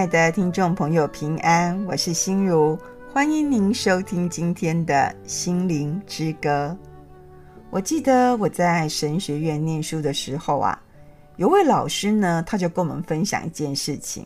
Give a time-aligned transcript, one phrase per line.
[0.00, 2.78] 亲爱的听众朋友，平安，我是心如，
[3.12, 6.74] 欢迎您收听今天的心灵之歌。
[7.68, 10.82] 我记得我在神学院念书的时候啊，
[11.36, 14.24] 有位老师呢，他就跟我们分享一件事情。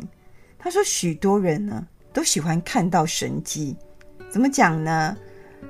[0.61, 3.77] 他说，许多人呢都喜欢看到神迹，
[4.31, 5.17] 怎么讲呢？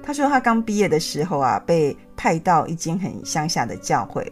[0.03, 4.31] 他说他刚毕业的时候啊，被派到一间很乡下的教会。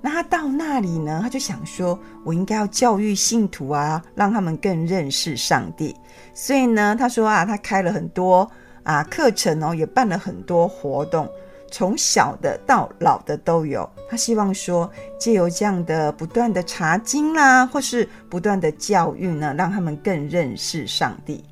[0.00, 5.94] 那他到那里呢，他就想说，我应该要教育信徒啊，让他们更认识上帝。
[6.32, 8.48] 所以呢，他说啊，他开了很多
[8.84, 11.28] 啊课程哦，也办了很多活动，
[11.68, 13.90] 从小的到老的都有。
[14.08, 21.44] 他希望说，借由这样的不断的查经啦，或是不断的教育呢，让他们更认识上帝。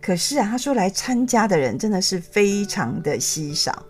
[0.00, 3.82] 可是啊，他说来参加的人真的是非常的稀少。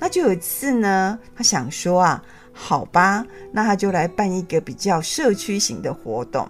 [0.00, 2.20] 那就有一次呢，他想说啊。
[2.58, 6.48] 好吧，那他就来办一个比较社区型的活动。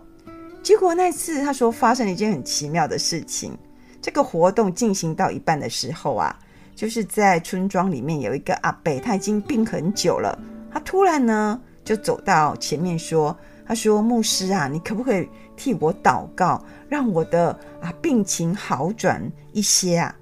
[0.63, 3.59] 结果那次他说发生了一件很奇妙的事情。
[4.01, 6.39] 这个活动进行到一半的时候啊，
[6.77, 10.39] 就是在村庄里面有一个阿伯，他已经病很久了。
[10.73, 17.49] 他突然呢就走到前面说：“他说牧师啊，你可不可以替我祷告，让我的
[17.83, 19.21] 啊病情好转
[19.53, 20.15] 一些啊？”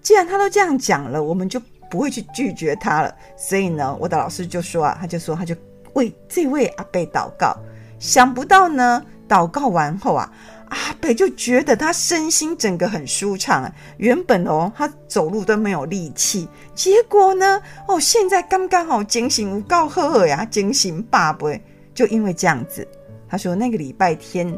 [0.00, 1.60] 既然他都这样讲了，我们就。
[1.94, 5.54] 不会去拒绝他了，所以呢，我的老师就说啊，他就说他就
[5.92, 7.56] 为这位阿伯祷告。
[8.00, 10.28] 想不到呢，祷告完后啊，
[10.70, 13.72] 阿伯就觉得他身心整个很舒畅啊。
[13.98, 21.46] 原本哦，他走路都没有力气，结果呢，哦，现在刚刚好精神有够好呀，精神爸爸。
[21.94, 22.84] 就因为这样子，
[23.28, 24.52] 他说那个礼拜天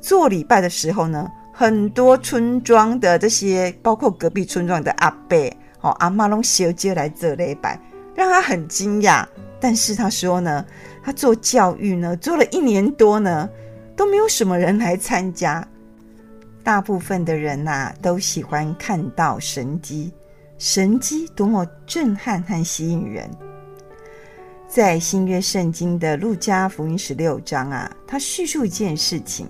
[0.00, 5.36] 做礼拜的时候呢，很多村庄的这些，包括隔壁村庄的阿伯。
[5.84, 7.78] 哦，阿妈拢小接来做礼拜，
[8.14, 9.26] 让他很惊讶。
[9.60, 10.64] 但是他说呢，
[11.02, 13.46] 他做教育呢，做了一年多呢，
[13.94, 15.66] 都没有什么人来参加。
[16.62, 20.10] 大部分的人呐、啊，都喜欢看到神迹，
[20.56, 23.30] 神迹多么震撼和吸引人。
[24.66, 29.46] 在新约圣经的路加福音十六章啊，他叙述一件事情。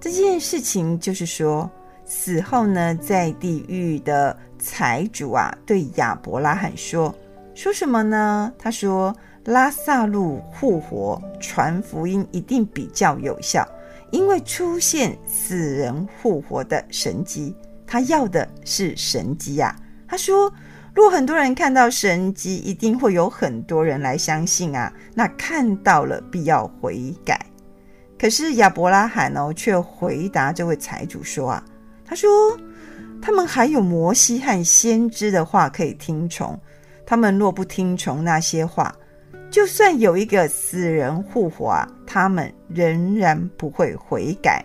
[0.00, 1.68] 这件事情就是说，
[2.04, 4.36] 死后呢，在地狱的。
[4.64, 7.14] 财主啊，对亚伯拉罕说
[7.54, 8.50] ：“说什么呢？
[8.58, 9.14] 他说，
[9.44, 13.68] 拉撒路复活，传福音一定比较有效，
[14.10, 17.54] 因为出现死人复活的神迹，
[17.86, 19.76] 他要的是神迹呀。
[20.08, 20.50] 他说，
[20.94, 24.90] 如果很多人看到神迹，一定会有很多人来相信啊。
[25.14, 27.38] 那看到了，必要悔改。
[28.18, 31.64] 可是亚伯拉罕哦，却回答这位财主说啊，
[32.02, 32.30] 他说。”
[33.24, 36.60] 他们还有摩西和先知的话可以听从，
[37.06, 38.94] 他们若不听从那些话，
[39.50, 41.74] 就算有一个死人复活，
[42.06, 44.62] 他们仍然不会悔改。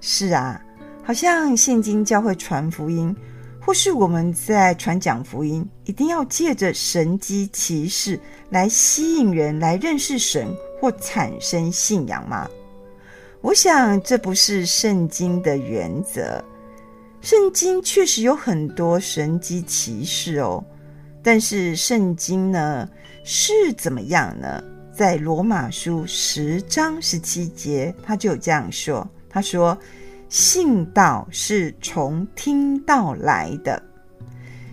[0.00, 0.64] 是啊，
[1.02, 3.12] 好像现今教会传福音，
[3.60, 8.16] 或是我们在传讲福音，一定要借着神迹奇事
[8.50, 10.46] 来吸引人来认识神
[10.80, 12.48] 或产生信仰吗？
[13.40, 16.40] 我想这不是圣经的原则。
[17.20, 20.64] 圣经确实有很多神迹奇事哦，
[21.22, 22.88] 但是圣经呢
[23.22, 24.62] 是怎么样呢？
[24.90, 29.76] 在罗马书十章十七节，他就有这样说：“他说，
[30.28, 33.82] 信道是从听道来的。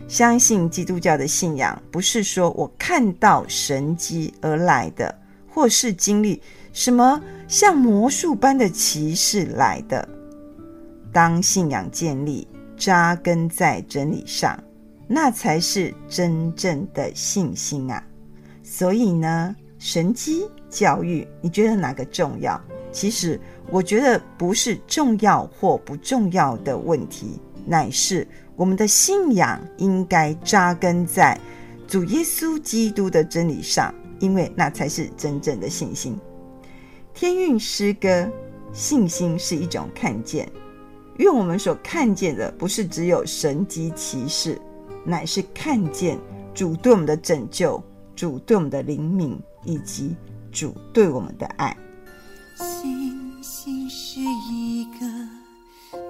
[0.07, 5.13] 相信基督教的信仰，不是说我看到神迹而来的，
[5.49, 6.41] 或是经历
[6.71, 10.07] 什么像魔术般的奇事来的。”
[11.11, 14.61] 当信仰建立、扎根在真理上，
[15.07, 18.03] 那才是真正的信心啊！
[18.61, 22.61] 所以呢，神迹教育，你觉得哪个重要？
[22.91, 23.39] 其实，
[23.69, 31.39] 我觉得不是重要或不重要的问题，乃是我们的信仰应该扎根在
[31.87, 36.17] 主耶稣基督的真理上，因为那才是真正的信心。
[37.13, 38.29] 天韵诗歌，
[38.73, 40.49] 信心是一种看见。
[41.17, 44.59] 愿我们所看见的不是只有神迹奇事，
[45.03, 46.19] 乃是看见
[46.53, 47.81] 主对我们的拯救、
[48.15, 50.15] 主对我们的怜悯，以及
[50.51, 51.75] 主对我们的爱。
[52.55, 54.19] 星星是
[54.51, 55.05] 一个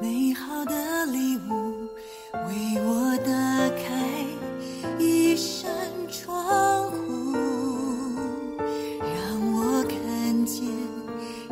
[0.01, 1.87] 美好的礼物，
[2.33, 3.31] 为我打
[3.81, 4.25] 开
[4.99, 5.69] 一扇
[6.09, 7.33] 窗户，
[8.99, 10.65] 让我看见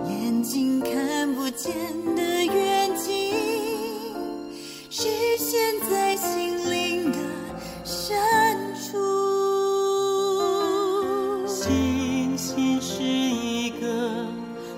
[0.10, 1.74] 眼睛看不见。
[5.06, 7.18] 实现在心灵的
[7.84, 8.18] 深
[8.74, 8.98] 处。
[11.46, 14.25] 星星是一个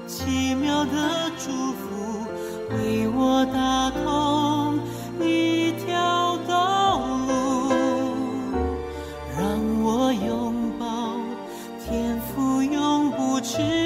[0.05, 2.25] 奇妙的祝福，
[2.71, 4.81] 为我打通
[5.21, 7.71] 一条道路，
[9.39, 9.47] 让
[9.81, 11.15] 我拥抱
[11.85, 13.76] 天赋，永不迟。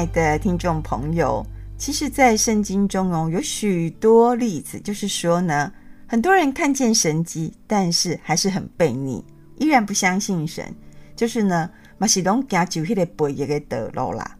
[0.00, 1.44] 爱的听众朋友，
[1.76, 5.70] 其实，在圣经中哦，有许多例子，就是说呢，
[6.06, 9.22] 很多人看见神迹，但是还是很悖逆，
[9.58, 10.74] 依然不相信神。
[11.14, 14.38] 就是呢，马西东家就迄个背也给得了啦。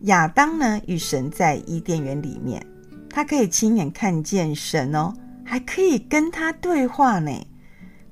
[0.00, 2.60] 亚当呢，与神在伊甸园里面，
[3.08, 7.30] 他可以亲眼看见神哦，还可以跟他对话呢。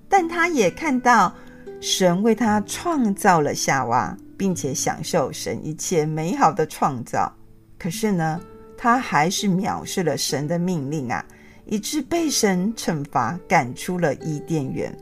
[0.08, 1.34] 但他也看到
[1.80, 4.16] 神为他创造了夏娃。
[4.36, 7.32] 并且享受神一切美好的创造，
[7.78, 8.40] 可是呢，
[8.76, 11.24] 他还是藐视了神的命令啊，
[11.64, 14.96] 以致被神惩罚，赶出了伊甸园。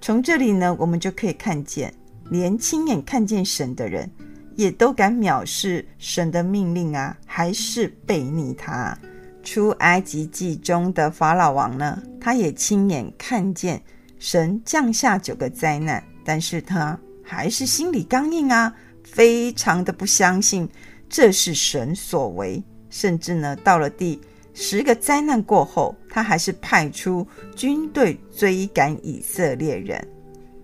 [0.00, 1.92] 从这里呢，我们就可以看见，
[2.30, 4.10] 连亲眼看见神的人，
[4.54, 8.96] 也都敢藐视神的命令啊，还是悖逆他。
[9.42, 13.80] 出埃及记中的法老王呢，他也亲眼看见
[14.18, 16.98] 神降下九个灾难，但是他。
[17.26, 20.68] 还是心里刚硬啊，非常的不相信
[21.08, 24.20] 这是神所为，甚至呢，到了第
[24.54, 30.06] 十个灾难过后，他还是派出军队追赶以色列人。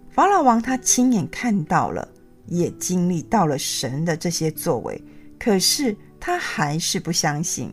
[0.08, 2.08] 法老王他亲眼看到了，
[2.46, 5.02] 也经历到了神的这些作为，
[5.40, 7.72] 可是他还是不相信。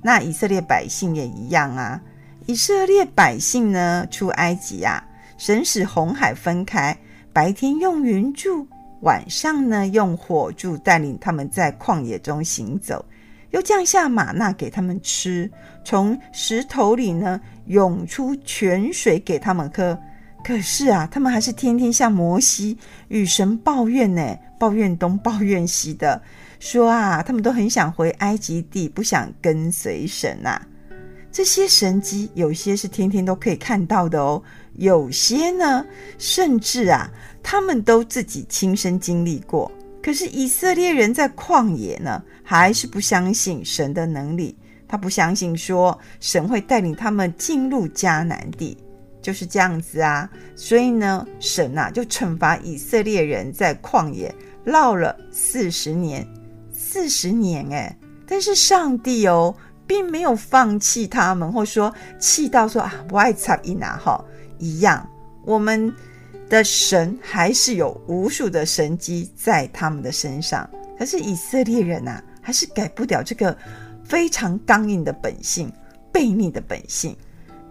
[0.00, 2.00] 那以色列百姓也一样啊，
[2.46, 5.02] 以色列百姓呢，出埃及啊，
[5.38, 6.96] 神使红海分开。
[7.32, 8.66] 白天用云柱，
[9.00, 13.02] 晚上呢用火柱带领他们在旷野中行走，
[13.52, 15.50] 又降下吗哪给他们吃，
[15.82, 19.98] 从石头里呢涌出泉水给他们喝。
[20.44, 22.76] 可是啊，他们还是天天向摩西
[23.08, 26.20] 与神抱怨呢，抱怨东抱怨西的，
[26.58, 30.66] 说啊，他们都很想回埃及地，不想跟随神呐、啊。
[31.30, 34.42] 这些神迹有些是天天都可以看到的哦。
[34.74, 35.84] 有些呢，
[36.18, 37.10] 甚至啊，
[37.42, 39.70] 他们都自己亲身经历过。
[40.02, 44.56] 可是以色列人在旷野呢，还是不相信神的能力。
[44.88, 48.76] 他不相信说神会带领他们进入迦南地，
[49.22, 50.28] 就是这样子啊。
[50.54, 56.26] 所以呢，神啊就惩罚以色列人在旷野绕了四十年，
[56.72, 57.96] 四十年哎。
[58.26, 59.54] 但是上帝哦，
[59.86, 64.22] 并没有放弃他们，或说气到说啊，不爱插伊拿哈。
[64.62, 65.04] 一样，
[65.44, 65.92] 我们
[66.48, 70.68] 的神还是有无数的神迹在他们的身上。
[70.96, 73.56] 可是以色列人啊，还是改不了这个
[74.04, 75.72] 非常刚硬的本性、
[76.12, 77.16] 悖逆的本性。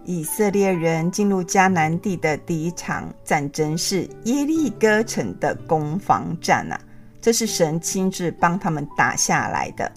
[0.04, 6.78] 以色列人进入迦南地的第一场战争是耶利哥城的攻防战啊，
[7.22, 9.90] 这是神亲自帮他们打下来的。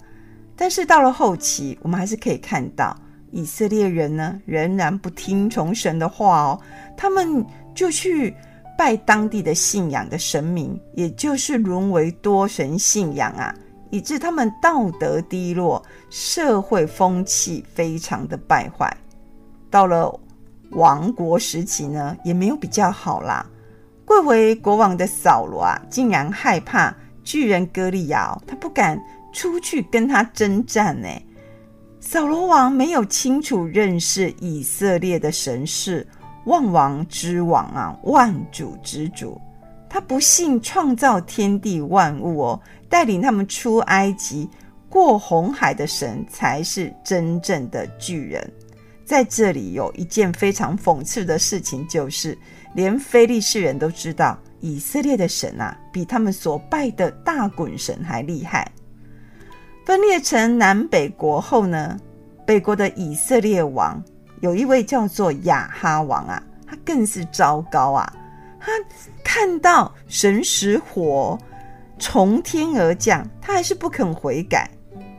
[0.56, 2.96] 但是到了后期，我们还是可以看到
[3.32, 6.60] 以色列人呢，仍然不听从神的话哦，
[6.96, 8.34] 他们就去
[8.78, 13.54] 拜当地的信仰的神明，也就是沦为多神信仰啊，
[13.90, 18.94] 以致他们道德低落，社会风气非常的败坏。
[19.70, 20.12] 到了
[20.70, 23.46] 亡国时期呢，也没有比较好啦。
[24.04, 29.00] 贵为国王的扫罗啊，竟然害怕巨人歌利亚，他不敢
[29.32, 31.08] 出去跟他征战呢。
[31.98, 36.06] 扫罗王没有清楚认识以色列的神事
[36.46, 39.40] 万王之王啊，万主之主。
[39.88, 44.48] 他不信创造天地万物哦，带领他们出埃及、
[44.88, 48.52] 过红海的神才是真正的巨人。
[49.04, 52.36] 在这里有一件非常讽刺的事情，就是
[52.74, 58.70] 连非利士人都知道以色列的神啊，比他们所拜的大衮神还厉害。
[59.84, 61.96] 分裂成南北国后呢，
[62.44, 64.02] 北国的以色列王
[64.40, 68.12] 有一位叫做亚哈王啊，他更是糟糕啊！
[68.60, 68.72] 他
[69.22, 71.38] 看到神使火
[71.98, 74.68] 从天而降，他还是不肯悔改。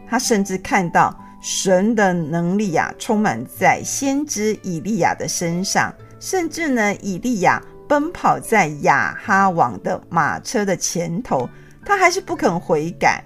[0.10, 11.50] 他甚至看到神的能力啊，充满在先知以利亚的身上，甚至呢，以利亚奔跑在亚哈王的马车的前头，
[11.86, 13.24] 他还是不肯悔改。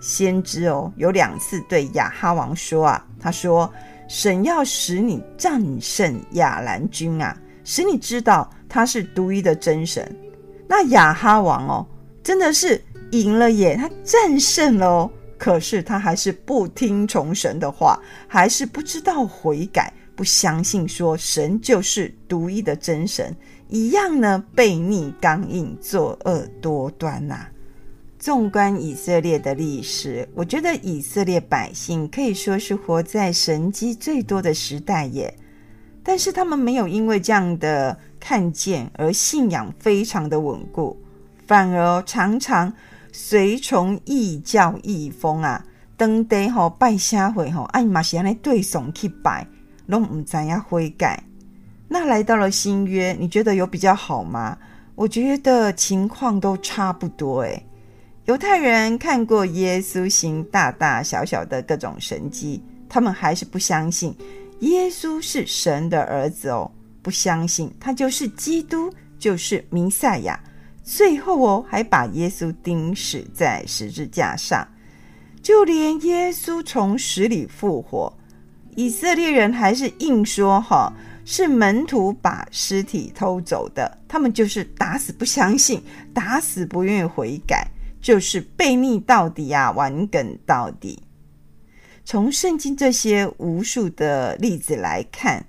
[0.00, 3.72] 先知哦，有两次对亚哈王说啊，他说
[4.08, 10.14] ：“神要使你战胜亚兰军啊，使你知道他是独一的真神。”
[10.68, 11.86] 那亚哈王哦，
[12.22, 12.82] 真的是
[13.12, 15.10] 赢了耶，他战胜了哦。
[15.38, 23.36] 可是他还是不听从神的话，还是不知道悔改，不相信说神就是独一的真神，
[23.68, 27.50] 一样呢，悖逆刚硬，作恶多端呐、啊。
[28.26, 35.32] 纵观以色列的历史，我觉得以色列百姓可以说是活在神迹最多的时代耶。
[36.02, 40.96] 但是他们没有因为这样的看见而信仰非常的稳固，
[41.46, 42.72] 反而常常
[43.12, 45.64] 随从异教异风啊，
[45.96, 49.46] 登台吼拜社会吼，哎嘛是安尼对怂去拜，
[49.86, 51.22] 拢唔知影悔改。
[51.86, 54.58] 那来到了新约，你觉得有比较好吗？
[54.96, 57.64] 我觉得情况都差不多诶。
[58.26, 64.12] 犹太人看过耶稣行大大小小的各种神迹，他们还是不相信
[64.60, 66.68] 耶稣是神的儿子哦，
[67.02, 70.38] 不相信他就是基督，就是弥赛亚。
[70.82, 74.66] 最后哦，还把耶稣钉死在十字架上。
[75.40, 78.12] 就连耶稣从死里复活，
[78.74, 80.92] 以色列人还是硬说哈，
[81.24, 83.96] 是门徒把尸体偷走的。
[84.08, 85.80] 他们就是打死不相信，
[86.12, 87.64] 打死不愿意悔改。
[88.06, 91.02] 就是悖逆到底啊，顽梗到底。
[92.04, 95.44] 从圣经这些无数的例子来看，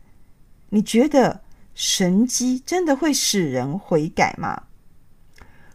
[0.69, 1.41] 你觉得
[1.75, 4.63] 神迹真的会使人悔改吗？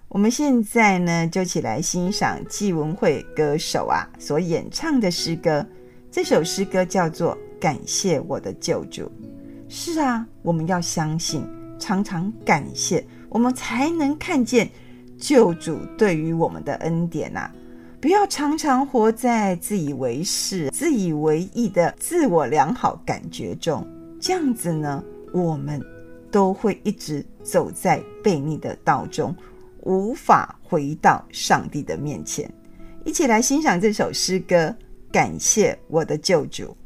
[0.08, 5.64] 我们现在呢，就起来欣赏纪文慧歌手啊所演唱的诗歌。
[6.10, 9.02] 这首诗歌叫做《感谢我的救主》。
[9.68, 11.46] 是啊，我们要相信，
[11.78, 14.68] 常常感谢，我们才能看见。
[15.22, 17.48] 救主对于我们的恩典呐，
[18.00, 23.86] 不要常常活在自以为是、自以为意的自我良好感觉中，
[24.20, 25.00] 这样子呢，
[25.32, 25.80] 我们
[26.28, 29.32] 都会一直走在悖逆的道中，
[29.82, 32.52] 无法回到上帝的面前。
[33.04, 34.74] 一起来欣赏这首诗歌，
[35.12, 36.76] 感谢我的救主。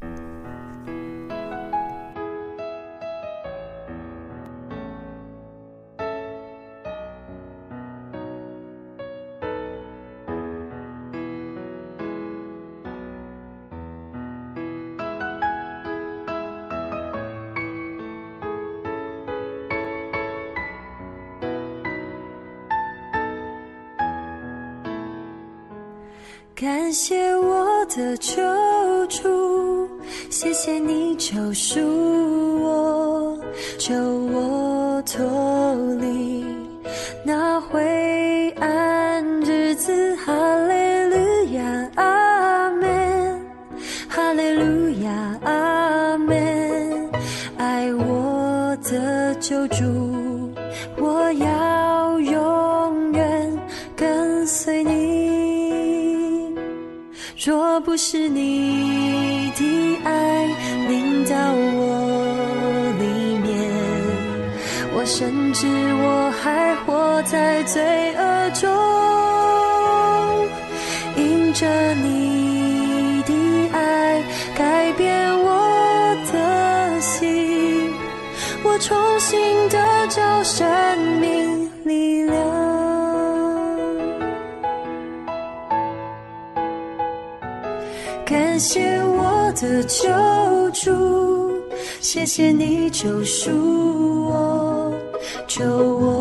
[26.59, 28.41] 感谢我的救
[29.05, 29.87] 主，
[30.31, 31.79] 谢谢你救赎
[32.63, 33.39] 我，
[33.77, 35.23] 救我脱
[36.01, 36.36] 离。
[68.07, 68.69] 罪恶中。
[71.17, 73.33] 因着你的
[73.73, 74.23] 爱
[74.55, 77.91] 改变我的心
[78.63, 80.65] 我重新得着生
[81.19, 82.37] 命力量。
[88.25, 90.07] 感谢我的救
[90.71, 91.51] 主，
[91.99, 94.93] 谢谢你救赎我，
[95.47, 96.16] 救我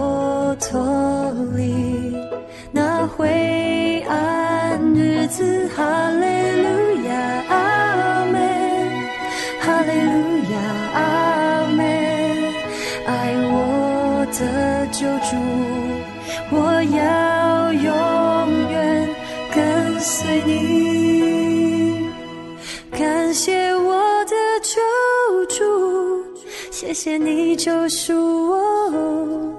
[27.67, 28.15] 救赎
[28.49, 29.53] 我，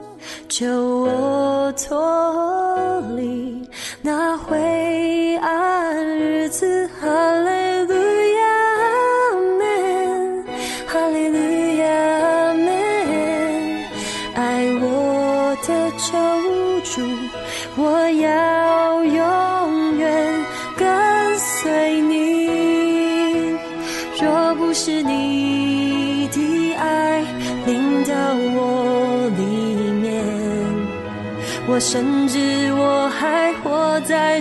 [0.48, 0.66] 救
[1.02, 3.68] 我脱离
[4.02, 4.58] 那灰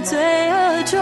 [0.09, 0.17] 罪
[0.53, 0.95] 恶中，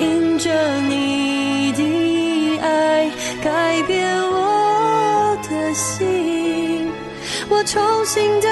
[0.00, 0.50] 因着
[0.88, 3.08] 你的爱
[3.40, 6.90] 改变我的心，
[7.48, 8.48] 我重新的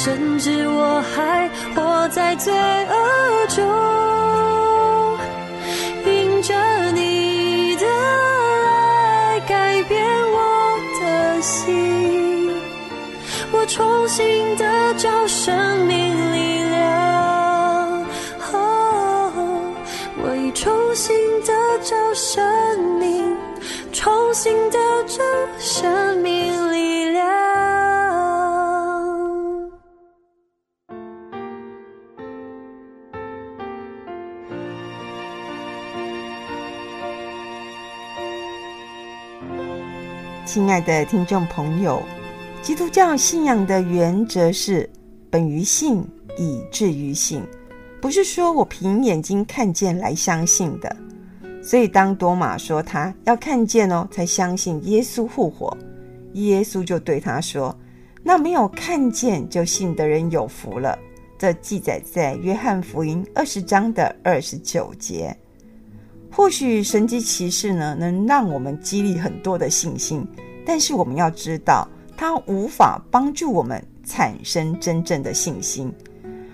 [0.00, 0.57] 甚至
[40.58, 42.02] 亲爱的听众朋友，
[42.62, 44.90] 基督教信仰的原则是
[45.30, 46.04] 本于信，
[46.36, 47.40] 以至于信，
[48.00, 50.96] 不是说我凭眼睛看见来相信的。
[51.62, 55.78] 所以当多马说他要看见哦，才相信耶稣复活，
[56.32, 57.72] 耶稣就对他说
[58.24, 60.98] ：“那没有看见就信的人有福了。”
[61.38, 65.32] 这记载在约翰福音二十章的二十九节。
[66.30, 70.26] 或许神迹奇事呢，能让我们激励很多的信心，
[70.68, 75.90] 但是我们要知道，它无法帮助我们产生真正的信心。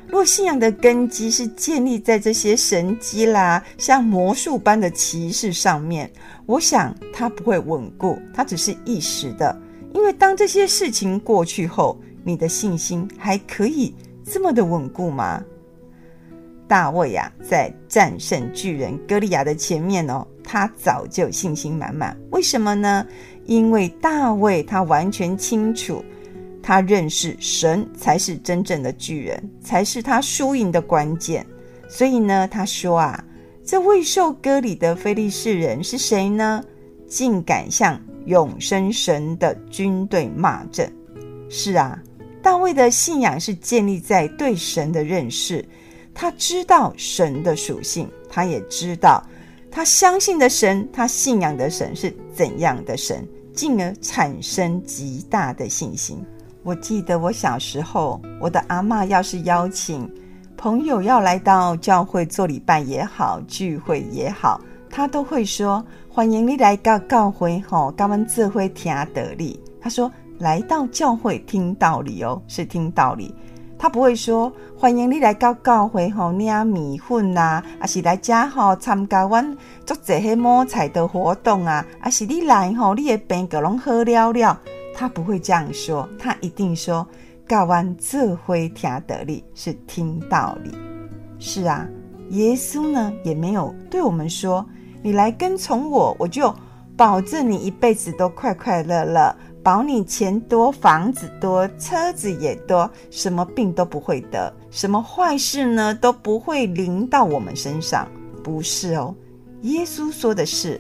[0.07, 6.09] 若信仰的根基是建立在这些神迹啦，像魔术般的奇事上面，
[6.47, 9.61] 我想它不会稳固，它只是一时的。
[9.93, 13.93] 因为当这些事情过去后，你的信心还可以
[14.25, 15.43] 这么的稳固吗？
[16.69, 22.17] 大卫呀、在战胜巨人歌利亚的前面哦，他早就信心满满。
[22.31, 23.07] 为什么呢？
[23.47, 26.05] 因为大卫他完全清楚，
[26.63, 31.45] 他认识神才是真正的巨人，才是他输赢的关键。
[31.89, 33.25] 所以呢，他说啊，
[33.65, 36.65] 这未受割礼的非利士人是谁呢？
[37.07, 40.91] 竟敢向永生神的军队骂阵。
[41.51, 42.03] 是啊，
[42.43, 45.65] 大卫的信仰是建立在对神的认识。
[46.15, 49.23] 他知道神的属性，他也知道
[49.75, 56.25] 他相信的神，他信仰的神是怎样的神，进而产生极大的信心。
[56.63, 60.09] 我记得我小时候，我的阿嬷要是邀请
[60.57, 70.09] 朋友要来到教会做礼拜也好，聚会也好，他都会说：“欢迎你来到教会，吼，跟我们做伙听道理。”他说
[70.39, 73.35] ：“来到教会听道理哦，是听道理。”
[73.85, 84.59] 他不会说欢迎你来到教会吼，领米粉呐，还是来家吼参加阮做这些摸彩的活动啊，还是你来吼，你的病个拢好了了。
[84.95, 87.07] 他不会这样说，他一定说
[87.47, 90.71] 教完这回听道理是听道理。
[91.39, 91.87] 是啊，
[92.31, 94.65] 耶稣呢也没有对我们说
[95.05, 96.51] ：“你来跟从我，我就
[96.97, 108.07] 保证你一辈子都快快乐乐，保你钱多、房子多、车子也多，什么病都不会得，什么坏事呢都不会临到我们身上。”
[108.45, 109.13] 不是哦，
[109.63, 110.79] 耶稣说的是：“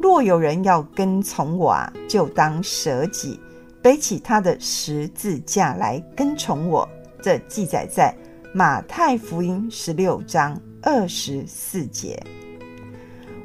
[0.00, 3.38] 若有人要跟从我啊，就当舍己，
[3.82, 6.88] 背起他的十字架来跟从我。”
[7.22, 8.12] 这记载在。
[8.54, 12.20] 马太福音十六章二十四节，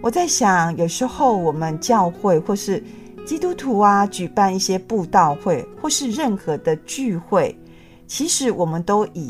[0.02, 2.82] 我在想，有时候我们教会或是
[3.26, 7.58] 基督徒啊，举办一些布道会或是任何的聚会，
[8.06, 9.30] 其实我们都以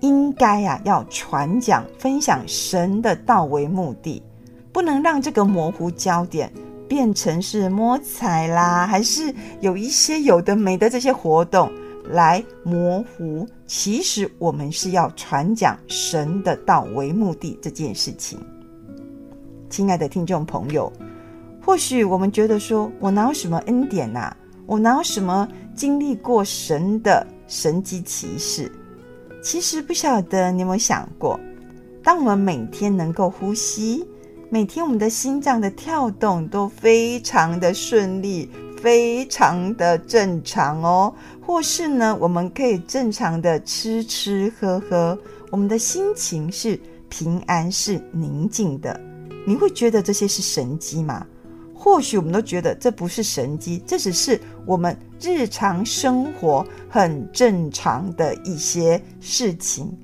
[0.00, 4.22] 应该啊要传讲、分享神的道为目的，
[4.72, 6.52] 不能让这个模糊焦点
[6.88, 11.70] 变成是摸彩啦，还是有一些有的没的这些活动。
[12.10, 18.38] 来模糊，其实我们是要传讲神的道为目的这件事情。
[19.68, 20.92] 亲爱的听众朋友，
[21.66, 24.36] 或许我们觉得说，我哪有什么恩典呐、啊？
[24.66, 28.70] 我哪有什么经历过神的神迹奇事？
[29.42, 31.40] 其实不晓得你有没有想过，
[32.04, 34.06] 当我们每天能够呼吸，
[34.48, 38.48] 每天我们的心脏的跳动都非常的顺利。
[38.80, 41.12] 非常的正常哦，
[41.44, 45.18] 或是呢，我们可以正常的吃吃喝喝，
[45.50, 49.00] 我们的心情是平安是宁静的。
[49.44, 51.26] 你会觉得这些是神迹吗？
[51.86, 59.96] 或许我们都觉得这不是神迹，这只是我们日常生活很正常的一些事情。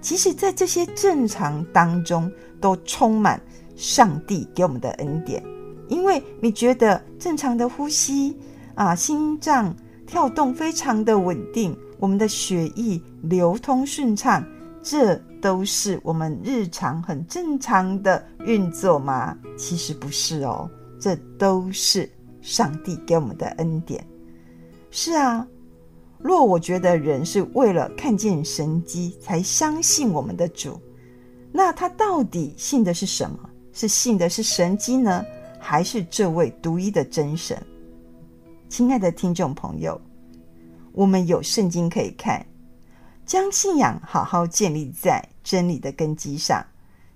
[0.00, 2.28] 其实，在这些正常当中，
[2.60, 3.40] 都充满
[3.76, 5.40] 上帝给我们的恩典。
[5.86, 8.36] 因为你觉得正常的呼吸
[8.74, 9.72] 啊，心脏
[10.08, 14.44] 跳动非常的稳定，我们的血液流通顺畅，
[14.82, 19.38] 这都是我们日常很正常的运作吗？
[19.56, 20.68] 其实不是哦，
[21.00, 24.06] 这都是上帝给我们的恩典。
[24.90, 25.46] 是啊，
[26.18, 30.80] 若我觉得人是为了看见神迹才相信我们的主，
[31.52, 33.38] 那他到底信的是什么？
[33.72, 35.24] 是信的是神迹呢？
[35.60, 37.60] 还是这位独一的真神，
[38.68, 40.00] 亲爱的听众朋友，
[40.92, 42.46] 我们有圣经可以看，
[43.26, 46.64] 将信仰好好建立在真理的根基上，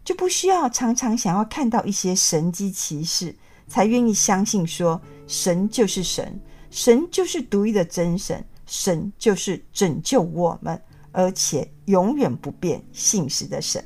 [0.04, 3.34] 就不需要常常想要看到一些神迹奇事，
[3.72, 6.38] 才愿意相信说神就是神，
[6.70, 10.78] 神就是独一的真神，神就是拯救我们，
[11.10, 13.82] 而且永远不变信实的神。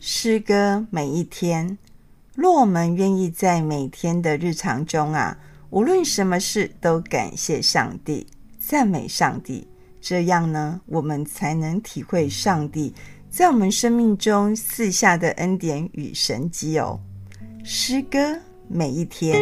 [0.00, 1.78] 诗歌每一天。
[2.34, 5.38] 若我们愿意在每天的日常中啊，
[5.70, 8.26] 无论什么事都感谢上帝、
[8.58, 9.68] 赞美上帝，
[10.00, 12.92] 这样呢，我们才能体会上帝
[13.30, 16.98] 在我们生命中赐下的恩典与神迹哦。
[17.62, 18.36] 诗歌
[18.68, 19.34] 每一天。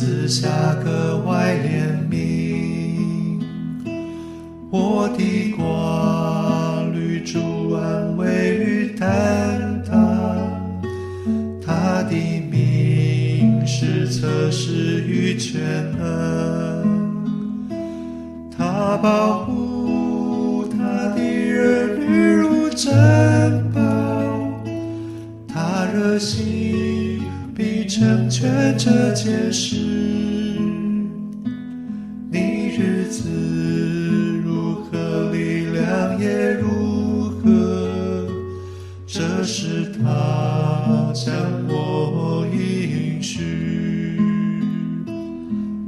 [0.00, 3.38] 私下格外怜悯。
[4.70, 5.49] 我的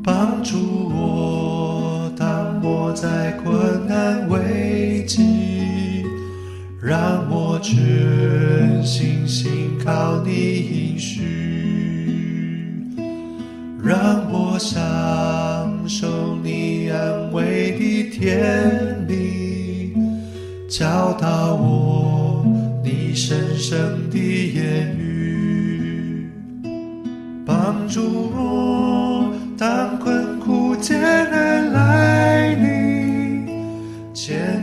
[0.04, 0.58] 帮助
[0.90, 6.02] 我当我在困难危机，
[6.80, 11.22] 让我全心信靠你应许，
[13.80, 14.76] 让我享
[15.88, 19.94] 受你安慰的甜蜜，
[20.68, 22.44] 教导我。
[22.84, 26.28] 你深深的言语，
[27.46, 28.31] 帮助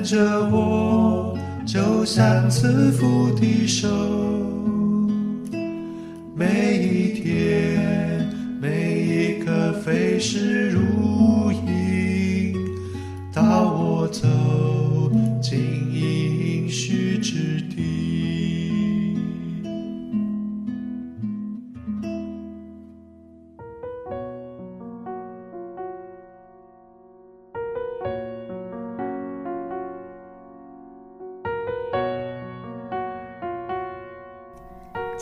[0.10, 0.18] 着
[0.50, 3.88] 我就像慈父的手，
[6.36, 8.28] 每一天
[8.60, 10.59] 每一刻飞逝。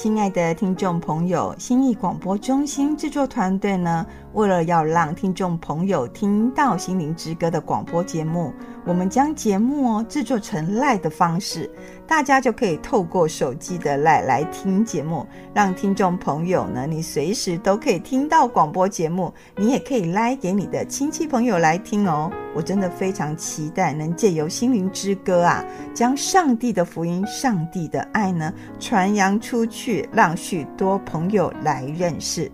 [0.08, 8.54] 亲爱的听众朋友，心意广播中心制作团队呢，为了要让听众朋友听到《心灵之歌》的广播节目，
[8.86, 11.70] 我们将节目哦制作成 LINE 的方式，
[12.08, 22.32] 大家就可以透过手机的 LINE 来听节目，让听众朋友呢，你随时都可以听到广播节目，你也可以 LINE 给你的亲戚朋友来听哦。
[22.58, 32.52] 我真的非常期待能借由《心灵之歌》啊，将上帝的福音、上帝的爱呢传扬出去，让许多朋友来认识。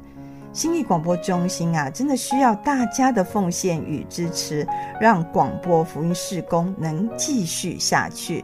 [0.52, 4.68] 心意广播中心啊，真的需要大家的奉献与支持，
[5.00, 8.44] 让广播福音事工能继续下去。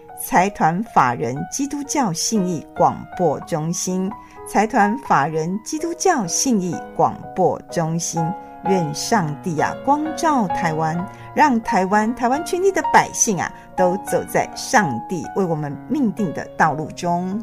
[0.23, 4.09] 财团法人基督教信义广播中心，
[4.47, 8.23] 财团法人基督教信义广播中心，
[8.65, 10.95] 愿上帝啊光照台湾，
[11.33, 17.41] 让台湾台湾全体的百姓啊都走在上帝为我们命定的道路中。